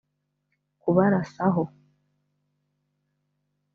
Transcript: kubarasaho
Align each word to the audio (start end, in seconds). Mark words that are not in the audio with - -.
kubarasaho 0.81 1.63